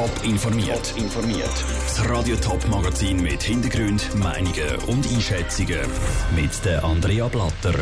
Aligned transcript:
Top 0.00 0.24
informiert. 0.24 0.94
informiert. 0.96 1.64
Das 1.84 2.08
Radio 2.08 2.34
Top 2.36 2.66
Magazin 2.68 3.20
mit 3.20 3.42
Hintergrund, 3.42 4.14
Meinungen 4.14 4.76
und 4.86 5.06
Einschätzungen 5.06 5.80
mit 6.34 6.64
der 6.64 6.82
Andrea 6.82 7.28
Blatter. 7.28 7.74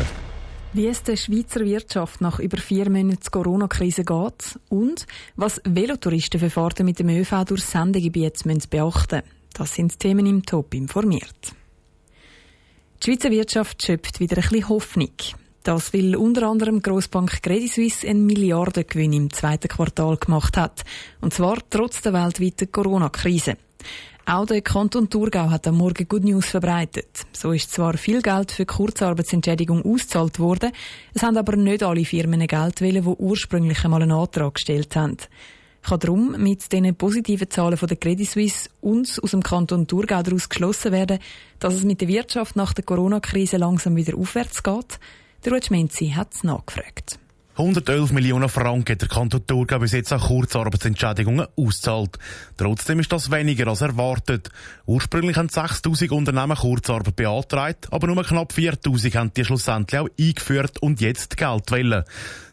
Wie 0.73 0.87
es 0.87 1.01
der 1.01 1.15
Schweizer 1.15 1.61
Wirtschaft 1.61 2.19
nach 2.19 2.39
über 2.39 2.57
vier 2.57 2.89
Monaten 2.89 3.31
Corona-Krise 3.31 4.03
geht 4.03 4.59
und 4.67 5.07
was 5.37 5.61
Velotouristen 5.63 6.41
für 6.41 6.49
Fahrten 6.49 6.85
mit 6.85 6.99
dem 6.99 7.07
ÖV 7.07 7.45
durch 7.45 7.63
Sendegebiet 7.63 8.43
beachten 8.69 9.21
müssen. 9.21 9.29
Das 9.53 9.75
sind 9.75 9.97
Themen 9.97 10.25
im 10.25 10.45
Top 10.45 10.73
informiert. 10.73 11.53
Die 13.01 13.11
Schweizer 13.11 13.31
Wirtschaft 13.31 13.81
schöpft 13.81 14.19
wieder 14.19 14.35
ein 14.35 14.41
bisschen 14.41 14.67
Hoffnung. 14.67 15.13
Das, 15.69 15.93
weil 15.93 16.15
unter 16.15 16.47
anderem 16.47 16.81
Grossbank 16.81 17.43
Credit 17.43 17.71
Suisse 17.71 18.07
einen 18.07 18.25
Milliardengewinn 18.25 19.13
im 19.13 19.31
zweiten 19.31 19.67
Quartal 19.67 20.17
gemacht 20.17 20.57
hat. 20.57 20.83
Und 21.21 21.31
zwar 21.31 21.59
trotz 21.69 22.01
der 22.01 22.11
weltweiten 22.11 22.71
Corona-Krise. 22.71 23.53
Auch 24.25 24.47
der 24.47 24.63
Kanton 24.63 25.11
Thurgau 25.11 25.51
hat 25.51 25.67
am 25.67 25.77
Morgen 25.77 26.07
Good 26.07 26.23
News 26.23 26.47
verbreitet. 26.47 27.27
So 27.33 27.51
ist 27.51 27.71
zwar 27.71 27.97
viel 27.97 28.23
Geld 28.23 28.51
für 28.51 28.65
Kurzarbeitsentschädigung 28.65 29.85
ausgezahlt 29.85 30.39
worden, 30.39 30.71
es 31.13 31.21
haben 31.21 31.37
aber 31.37 31.55
nicht 31.55 31.83
alle 31.83 32.03
Firmen 32.03 32.47
Geld 32.47 32.81
wollen, 32.81 33.03
die 33.03 33.21
ursprünglich 33.21 33.85
einmal 33.85 34.01
einen 34.01 34.13
Antrag 34.13 34.55
gestellt 34.55 34.95
haben. 34.95 35.17
Kann 35.83 35.99
darum 35.99 36.31
mit 36.41 36.73
den 36.73 36.95
positiven 36.95 37.51
Zahlen 37.51 37.77
von 37.77 37.87
der 37.87 37.97
Credit 37.97 38.27
Suisse 38.27 38.71
und 38.81 39.19
aus 39.21 39.29
dem 39.29 39.43
Kanton 39.43 39.85
Thurgau 39.85 40.23
daraus 40.23 40.49
geschlossen 40.49 40.91
werden, 40.93 41.19
dass 41.59 41.75
es 41.75 41.83
mit 41.83 42.01
der 42.01 42.07
Wirtschaft 42.07 42.55
nach 42.55 42.73
der 42.73 42.85
Corona-Krise 42.85 43.57
langsam 43.57 43.95
wieder 43.95 44.17
aufwärts 44.17 44.63
geht? 44.63 44.99
Der 45.45 45.53
Ruud 45.53 45.65
Schmenzi 45.65 46.09
hat 46.09 46.33
es 46.33 46.43
nachgefragt. 46.43 47.17
111 47.59 48.11
Millionen 48.11 48.49
Franken 48.49 48.93
hat 48.93 49.01
der 49.01 49.09
Kanton 49.09 49.45
Thurgau 49.45 49.79
bis 49.79 49.93
jetzt 49.93 50.11
an 50.11 50.19
Kurzarbeitsentschädigungen 50.19 51.47
auszahlt. 51.57 52.17
Trotzdem 52.57 52.99
ist 52.99 53.11
das 53.11 53.31
weniger 53.31 53.67
als 53.67 53.81
erwartet. 53.81 54.49
Ursprünglich 54.85 55.37
haben 55.37 55.49
6000 55.49 56.11
Unternehmen 56.11 56.57
Kurzarbeit 56.57 57.15
beantragt, 57.15 57.87
aber 57.91 58.07
nur 58.07 58.23
knapp 58.23 58.53
4000 58.53 59.15
haben 59.15 59.33
die 59.33 59.43
schlussendlich 59.45 59.99
auch 59.99 60.09
eingeführt 60.17 60.81
und 60.81 61.01
jetzt 61.01 61.35
Geld 61.35 61.71
wollen. 61.71 62.03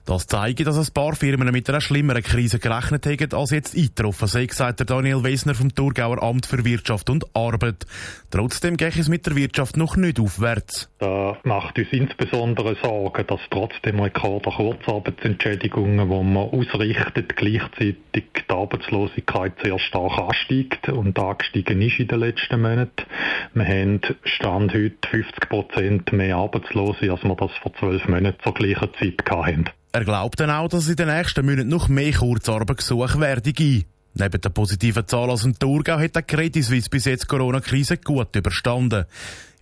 Das 0.07 0.29
zeigt, 0.29 0.65
dass 0.65 0.79
ein 0.79 0.95
paar 0.95 1.17
Firmen 1.17 1.51
mit 1.51 1.69
einer 1.69 1.81
schlimmeren 1.81 2.23
Krise 2.23 2.61
gerechnet 2.61 3.07
haben, 3.07 3.35
als 3.35 3.51
jetzt 3.51 3.77
eingetroffen 3.77 4.29
sei, 4.29 4.47
sagt 4.49 4.79
der 4.79 4.87
Daniel 4.87 5.25
Wesner 5.25 5.57
vom 5.57 5.75
Thurgauer 5.75 6.23
Amt 6.23 6.47
für 6.47 6.65
Wirtschaft 6.65 7.11
und 7.11 7.25
Arbeit. 7.35 7.87
Trotzdem 8.31 8.77
geht 8.77 8.97
es 8.97 9.09
mit 9.09 9.27
der 9.27 9.35
Wirtschaft 9.35 9.77
noch 9.77 9.97
nicht 9.97 10.21
aufwärts. 10.21 10.89
Da 11.01 11.37
macht 11.43 11.77
uns 11.77 11.89
insbesondere 11.91 12.77
Sorgen, 12.81 13.27
dass 13.27 13.41
trotzdem 13.51 13.99
Rekord 13.99 14.45
Kurzarbeitsentschädigungen, 14.45 16.09
die 16.09 16.25
man 16.25 16.51
ausrichtet, 16.51 17.35
gleichzeitig 17.35 17.97
die 18.15 18.25
Arbeitslosigkeit 18.49 19.55
sehr 19.61 19.81
stark 19.81 20.19
ansteigt 20.19 20.89
und 20.89 21.19
angestiegen 21.19 21.83
ist 21.83 21.99
in 21.99 22.07
den 22.07 22.21
letzten 22.21 22.63
Monaten. 22.63 23.07
Wir 23.55 23.67
haben 23.67 24.01
Stand 24.23 24.73
heute 24.73 25.09
50 25.11 25.49
Prozent 25.49 26.13
mehr 26.13 26.37
Arbeitslose, 26.37 27.11
als 27.11 27.25
wir 27.25 27.35
das 27.35 27.51
vor 27.61 27.75
zwölf 27.75 28.07
Monaten 28.07 28.39
zur 28.45 28.55
gleichen 28.55 28.91
Zeit 29.01 29.29
hatten. 29.29 29.69
Er 29.97 30.05
glaubt 30.05 30.39
dann 30.39 30.51
auch, 30.51 30.69
dass 30.69 30.89
in 30.89 30.97
den 30.97 31.09
nächsten 31.09 31.47
Monaten 31.47 31.71
noch 31.71 31.89
mehr 31.89 32.13
Kurzarbeitsgesuche 32.13 33.19
werden 33.19 33.55
gehen. 33.55 33.87
Neben 34.13 34.41
der 34.43 34.51
positiven 34.51 35.09
Zahl 35.09 35.31
aus 35.31 35.41
dem 35.41 35.59
Thurgau 35.59 35.99
hat 35.99 36.15
der 36.15 36.21
Credit 36.21 36.63
Suisse 36.63 36.91
bis 36.91 37.07
jetzt 37.07 37.23
die 37.23 37.29
Corona-Krise 37.29 37.97
gut 37.97 38.37
überstanden. 38.37 39.07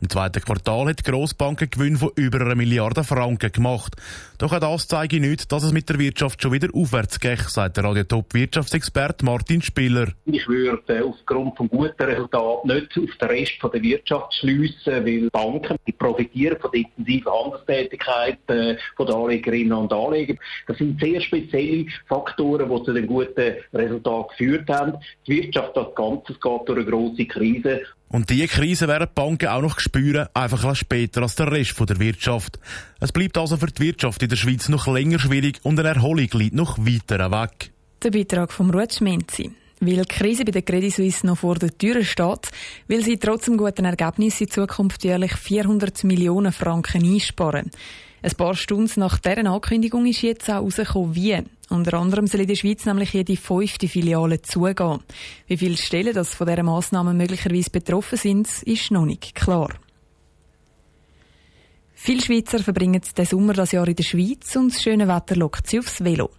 Im 0.05 0.11
zweiten 0.11 0.43
Quartal 0.43 0.89
hat 0.89 0.99
die 0.99 1.11
Grossbank 1.11 1.71
Gewinn 1.71 1.97
von 1.97 2.11
über 2.17 2.43
einer 2.43 2.55
Milliarde 2.55 3.03
Franken 3.05 3.51
gemacht. 3.51 3.97
Doch 4.37 4.53
auch 4.53 4.61
das 4.61 4.87
zeige 4.87 5.19
nicht, 5.19 5.51
dass 5.51 5.63
es 5.63 5.73
mit 5.73 5.89
der 5.89 5.99
Wirtschaft 5.99 6.43
schon 6.43 6.53
wieder 6.53 6.69
aufwärts 6.75 7.19
geht, 7.19 7.41
sagt 7.41 7.79
der 7.79 7.85
Radio-Top-Wirtschaftsexperte 7.85 9.25
Martin 9.25 9.63
Spiller. 9.63 10.09
Ich 10.27 10.47
würde 10.47 11.03
aufgrund 11.07 11.57
von 11.57 11.71
guten 11.71 12.03
Resultaten 12.03 12.69
nicht 12.69 12.99
auf 12.99 13.17
den 13.19 13.29
Rest 13.29 13.53
der 13.63 13.83
Wirtschaft 13.83 14.35
schliessen, 14.35 15.07
weil 15.07 15.31
Banken 15.31 15.79
die 15.87 15.93
profitieren 15.93 16.59
von 16.61 16.71
der 16.73 16.83
intensiven 16.83 17.33
Handelstätigkeit 17.33 18.39
äh, 18.49 18.77
den 18.99 19.11
Anlegerinnen 19.11 19.73
und 19.73 19.91
Anlegern. 19.91 20.39
Das 20.67 20.77
sind 20.77 21.01
sehr 21.01 21.23
spezielle 21.23 21.87
Faktoren, 22.09 22.69
die 22.69 22.85
zu 22.85 22.93
den 22.93 23.07
guten 23.07 23.55
Resultaten 23.73 24.29
geführt 24.29 24.69
haben. 24.69 24.99
Die 25.27 25.45
Wirtschaft 25.45 25.75
als 25.79 25.95
Ganzes 25.95 26.39
geht 26.39 26.69
durch 26.69 26.79
eine 26.79 26.85
grosse 26.85 27.25
Krise 27.25 27.81
und 28.09 28.31
diese 28.31 28.47
Krise 28.47 28.89
werden 28.89 29.09
die 29.09 29.15
Banken 29.15 29.49
auch 29.49 29.63
noch 29.63 29.81
spüren, 29.81 30.29
einfach 30.35 30.75
später 30.77 31.23
als 31.23 31.35
der 31.35 31.51
Rest 31.51 31.79
der 31.81 31.99
Wirtschaft. 31.99 32.59
Es 33.01 33.13
bleibt 33.13 33.37
also 33.37 33.57
für 33.57 33.67
die 33.67 33.83
Wirtschaft 33.83 34.23
in 34.23 34.29
der 34.29 34.37
Schweiz 34.37 34.69
noch 34.69 34.87
länger 34.87 35.19
schwierig 35.19 35.61
und 35.63 35.79
eine 35.81 35.89
Erholung 35.89 36.29
liegt 36.33 36.55
noch 36.55 36.79
weiter 36.79 37.31
weg. 37.31 37.73
Der 38.03 38.11
Beitrag 38.11 38.53
vom 38.53 38.71
Ruth 38.71 38.95
Schmenzi. 38.95 39.51
Weil 39.81 39.97
die 39.97 40.05
Krise 40.05 40.45
bei 40.45 40.53
der 40.53 40.63
Credit 40.63 40.93
Suisse 40.93 41.27
noch 41.27 41.39
vor 41.39 41.57
der 41.57 41.77
Tür 41.77 42.05
steht, 42.05 42.51
will 42.87 43.05
sie 43.05 43.19
trotz 43.19 43.47
dem 43.47 43.57
guten 43.57 43.85
Ergebnis 43.85 44.41
in 44.41 44.49
Zukunft 44.49 45.05
jährlich 45.05 45.35
400 45.35 46.05
Millionen 46.05 46.53
Franken 46.53 47.05
einsparen. 47.05 47.71
Ein 48.25 48.35
paar 48.39 48.55
Stunden 48.55 49.01
nach 49.01 49.19
deren 49.19 49.47
Ankündigung 49.47 50.07
ist 50.07 50.23
jetzt 50.23 50.49
auch 50.49 50.55
herausgekommen, 50.55 51.15
wie. 51.15 51.43
Unter 51.69 51.99
anderem 51.99 52.27
soll 52.27 52.41
in 52.41 52.47
der 52.47 52.55
Schweiz 52.55 52.87
nämlich 52.87 53.13
jede 53.13 53.37
fünfte 53.37 53.87
Filiale 53.87 54.41
zugehen. 54.41 55.01
Wie 55.47 55.59
viele 55.59 55.77
Stellen 55.77 56.15
das 56.15 56.35
von 56.35 56.47
dieser 56.47 56.63
Massnahme 56.63 57.13
möglicherweise 57.13 57.69
betroffen 57.69 58.17
sind, 58.17 58.49
ist 58.63 58.91
noch 58.91 59.05
nicht 59.05 59.35
klar. 59.35 59.69
Viele 61.93 62.23
Schweizer 62.23 62.61
verbringen 62.61 63.03
den 63.15 63.27
Sommer 63.27 63.53
das 63.53 63.73
Jahr 63.73 63.89
in 63.89 63.97
der 63.97 64.05
Schweiz 64.05 64.57
und 64.57 64.73
das 64.73 64.83
schöne 64.83 65.07
Wetter 65.07 65.37
lockt 65.37 65.67
sie 65.67 65.81
aufs 65.81 66.03
Velo. 66.03 66.31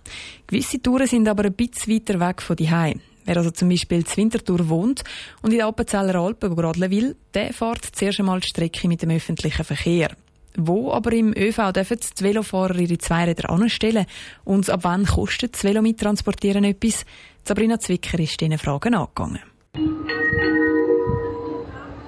Gewisse 0.47 0.81
Touren 0.81 1.06
sind 1.06 1.28
aber 1.28 1.46
ein 1.46 1.53
bisschen 1.53 1.94
weiter 1.94 2.19
weg 2.19 2.41
von 2.41 2.56
die 2.56 2.72
Wer 2.72 3.38
also 3.38 3.52
zum 3.52 3.69
Beispiel 3.69 4.00
in 4.00 4.17
Winterthur 4.17 4.69
wohnt 4.69 5.03
und 5.44 5.52
in 5.52 5.59
den 5.59 5.67
Appenzeller 5.67 6.16
Alpen 6.16 6.53
radeln 6.53 6.90
will, 6.90 7.16
der 7.35 7.53
fährt 7.53 7.85
zuerst 7.94 8.19
einmal 8.19 8.40
die 8.40 8.47
Strecke 8.47 8.88
mit 8.88 9.03
dem 9.03 9.12
öffentlichen 9.12 9.63
Verkehr. 9.63 10.16
Wo 10.57 10.91
aber 10.91 11.11
im 11.13 11.33
ÖV 11.35 11.71
dürfen 11.73 11.99
die 12.17 12.23
Velofahrer 12.23 12.79
ihre 12.79 12.97
Zweiräder 12.97 13.49
anstellen? 13.49 14.05
Und 14.43 14.69
ab 14.69 14.81
wann 14.83 15.05
kostet 15.05 15.53
das 15.53 15.63
Velo 15.63 15.81
mittransportieren 15.81 16.63
etwas? 16.63 17.05
Sabrina 17.43 17.79
Zwicker 17.79 18.19
ist 18.19 18.39
diesen 18.39 18.57
Fragen 18.57 18.95
angegangen. 18.95 19.39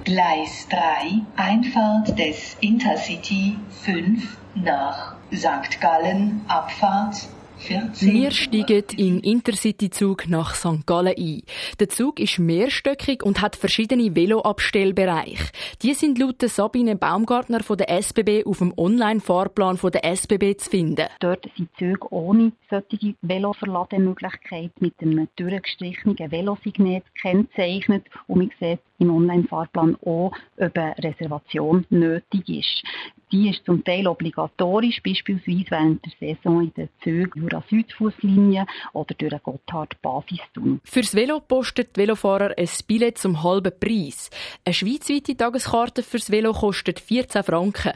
Gleis 0.05 0.67
3, 0.69 1.21
Einfahrt 1.35 2.17
des 2.17 2.55
Intercity 2.61 3.57
5 3.83 4.37
nach 4.55 5.15
St. 5.33 5.81
Gallen, 5.81 6.41
Abfahrt 6.47 7.27
wir 7.59 8.31
steigen 8.31 8.83
in 8.97 9.19
Intercity-Zug 9.19 10.27
nach 10.29 10.53
St. 10.53 10.85
Gallen 10.85 11.15
ein. 11.17 11.41
Der 11.79 11.89
Zug 11.89 12.19
ist 12.19 12.39
mehrstöckig 12.39 13.23
und 13.23 13.41
hat 13.41 13.55
verschiedene 13.55 14.15
Veloabstellbereiche. 14.15 15.51
Die 15.81 15.93
sind 15.93 16.19
laut 16.19 16.41
Sabine 16.41 16.95
Baumgartner 16.95 17.61
von 17.61 17.77
der 17.77 17.89
SBB 17.89 18.45
auf 18.45 18.59
dem 18.59 18.73
Online-Fahrplan 18.77 19.79
der 19.91 20.05
SBB 20.05 20.57
zu 20.57 20.69
finden. 20.69 21.07
Dort 21.19 21.49
sind 21.55 21.69
Züge 21.77 22.11
ohne 22.11 22.51
solche 22.69 23.15
Veloverlademöglichkeit 23.21 24.71
mit 24.79 24.93
einem 25.01 25.27
durchgestrichenen 25.35 26.31
Velosignet 26.31 27.03
kennzeichnet 27.19 28.05
und 28.27 28.37
man 28.37 28.51
sieht 28.59 28.79
im 28.99 29.09
Online-Fahrplan 29.09 29.95
auch, 30.05 30.31
ob 30.57 30.77
eine 30.77 30.95
Reservation 30.99 31.85
nötig 31.89 32.47
ist. 32.49 32.83
Die 33.31 33.49
ist 33.49 33.65
zum 33.65 33.83
Teil 33.83 34.07
obligatorisch, 34.07 35.01
beispielsweise 35.03 35.65
während 35.69 36.05
der 36.05 36.13
Saison 36.19 36.61
in 36.61 36.73
den 36.73 36.89
Zügen 37.03 37.41
Jura-Südfusslinie 37.41 38.65
oder 38.93 39.13
durch 39.15 39.31
den 39.31 39.39
Gotthard-Basistunnel. 39.43 40.79
Fürs 40.85 41.13
Velo 41.13 41.41
postet 41.41 41.95
die 41.95 42.01
Velofahrer 42.01 42.53
ein 42.57 42.69
Billett 42.87 43.17
zum 43.17 43.43
halben 43.43 43.73
Preis. 43.77 44.29
Eine 44.63 44.73
schweizweite 44.73 45.35
Tageskarte 45.35 46.03
fürs 46.03 46.31
Velo 46.31 46.53
kostet 46.53 47.01
14 47.01 47.43
Franken. 47.43 47.93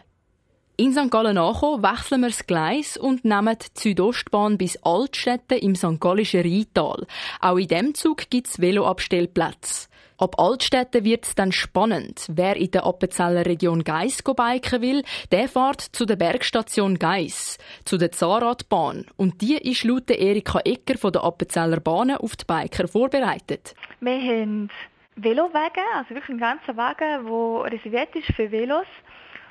In 0.75 0.93
St. 0.93 1.11
Gallen 1.11 1.37
ankommen, 1.37 1.83
wechseln 1.83 2.21
wir 2.21 2.29
das 2.29 2.47
Gleis 2.47 2.97
und 2.97 3.23
nehmen 3.23 3.55
die 3.55 3.79
Südostbahn 3.79 4.57
bis 4.57 4.77
Altstätten 4.83 5.59
im 5.59 5.75
St. 5.75 5.99
Gallischen 5.99 6.41
Rheintal. 6.41 7.05
Auch 7.39 7.57
in 7.57 7.67
diesem 7.67 7.93
Zug 7.93 8.29
gibt 8.29 8.47
es 8.47 8.59
Veloabstellplätze. 8.59 9.89
Ab 10.21 10.35
Altstädten 10.37 11.03
wird 11.03 11.25
es 11.25 11.33
dann 11.33 11.51
spannend. 11.51 12.27
Wer 12.29 12.55
in 12.55 12.69
der 12.69 12.85
Appenzeller 12.85 13.43
Region 13.43 13.83
Geiss 13.83 14.21
biken 14.21 14.79
will, 14.79 15.01
der 15.31 15.49
fährt 15.49 15.81
zu 15.81 16.05
der 16.05 16.15
Bergstation 16.15 16.99
Geiss, 16.99 17.57
zu 17.85 17.97
der 17.97 18.11
Zahnradbahn. 18.11 19.07
Und 19.17 19.41
die 19.41 19.57
ist 19.57 19.83
laut 19.83 20.11
Erika 20.11 20.59
Ecker 20.59 20.99
von 20.99 21.11
der 21.11 21.23
Appenzeller 21.23 21.79
Bahnen 21.79 22.17
auf 22.17 22.35
die 22.35 22.45
Biker 22.45 22.87
vorbereitet. 22.87 23.73
Wir 23.99 24.21
haben 24.21 24.69
Velowege, 25.15 25.81
also 25.95 26.11
wirklich 26.11 26.29
einen 26.29 26.39
ganzen 26.39 26.77
Wagen, 26.77 27.25
der 27.25 27.71
reserviert 27.73 28.15
ist 28.15 28.31
für 28.35 28.51
Velos. 28.51 28.85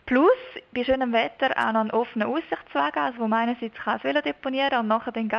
Plus 0.07 0.31
bei 0.73 0.85
schönem 0.85 1.13
Wetter 1.13 1.51
auch 1.57 1.73
noch 1.73 1.81
einen 1.81 1.91
offenen 1.91 2.29
Aussichtswagen, 2.29 3.03
also 3.03 3.19
wo 3.19 3.27
man 3.27 3.49
einerseits 3.49 3.75
das 3.85 4.05
Velo 4.05 4.21
deponieren 4.21 4.71
kann 4.71 4.81
und 4.81 4.89
nachher 4.89 5.11
dann 5.11 5.31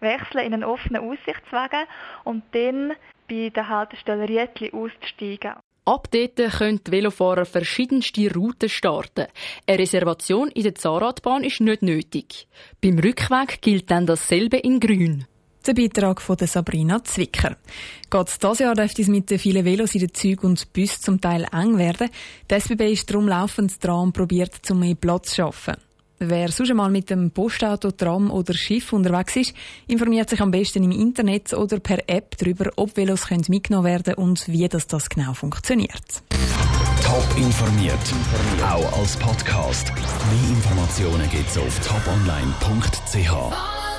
wechseln 0.00 0.46
in 0.46 0.54
einen 0.54 0.64
offenen 0.64 1.08
Aussichtswagen 1.08 1.86
und 2.24 2.42
dann 2.52 2.94
bei 3.30 3.50
der 3.50 3.68
Haltestelle 3.68 4.28
Rietli 4.28 4.72
auszusteigen. 4.72 5.52
Ab 5.84 6.08
dort 6.10 6.36
können 6.58 6.80
die 6.86 6.92
Velofahrer 6.92 7.46
verschiedenste 7.46 8.32
Routen 8.32 8.68
starten. 8.68 9.26
Eine 9.66 9.78
Reservation 9.78 10.48
in 10.50 10.64
der 10.64 10.74
Zahnradbahn 10.74 11.42
ist 11.42 11.60
nicht 11.60 11.82
nötig. 11.82 12.46
Beim 12.82 12.98
Rückweg 12.98 13.62
gilt 13.62 13.90
dann 13.90 14.06
dasselbe 14.06 14.58
in 14.58 14.78
Grün. 14.78 15.26
Der 15.66 15.74
Beitrag 15.74 16.20
von 16.20 16.36
Sabrina 16.38 17.02
Zwicker. 17.04 17.56
Geht 18.10 18.36
das 18.40 18.58
Jahr 18.58 18.74
dürfte 18.74 19.02
es 19.02 19.08
mit 19.08 19.30
den 19.30 19.38
vielen 19.38 19.64
Velos 19.64 19.94
in 19.94 20.00
den 20.00 20.14
Zügen 20.14 20.46
und 20.46 20.72
Bussen 20.72 21.02
zum 21.02 21.20
Teil 21.20 21.46
eng 21.52 21.76
werden. 21.78 22.08
Die 22.50 22.54
SBB 22.54 22.92
ist 22.92 23.10
darum 23.10 23.28
laufend 23.28 23.82
dran 23.84 24.04
und 24.04 24.12
probiert, 24.12 24.54
zum 24.62 24.80
mehr 24.80 24.94
Platz 24.94 25.30
zu 25.30 25.36
schaffen. 25.36 25.76
Wer 26.22 26.52
sonst 26.52 26.68
einmal 26.68 26.90
mit 26.90 27.08
dem 27.08 27.30
Postauto, 27.30 27.92
Tram 27.92 28.30
oder 28.30 28.52
Schiff 28.52 28.92
unterwegs 28.92 29.36
ist, 29.36 29.54
informiert 29.86 30.28
sich 30.28 30.42
am 30.42 30.50
besten 30.50 30.84
im 30.84 30.90
Internet 30.90 31.54
oder 31.54 31.80
per 31.80 32.10
App 32.10 32.36
darüber, 32.36 32.70
ob 32.76 32.98
Velos 32.98 33.28
können 33.28 33.44
mitgenommen 33.48 33.86
werden 33.86 34.12
und 34.14 34.46
wie 34.46 34.68
das, 34.68 34.86
das 34.86 35.08
genau 35.08 35.32
funktioniert. 35.32 36.22
Top 37.02 37.24
informiert, 37.38 37.98
auch 38.62 38.98
als 38.98 39.16
Podcast. 39.16 39.94
Mehr 39.94 40.50
Informationen 40.50 41.26
gibt's 41.30 41.56
auf 41.56 41.80
toponline.ch. 41.80 43.89